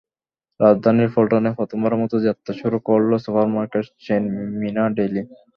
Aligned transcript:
রাজধানীর 0.59 1.09
পল্টনে 1.15 1.49
প্রথমবারের 1.57 2.01
মতো 2.03 2.15
যাত্রা 2.27 2.51
শুরু 2.61 2.77
করল 2.87 3.11
super 3.23 3.47
market 3.55 3.85
chain 4.05 4.23
Meena 4.59 4.83
daily. 4.97 5.21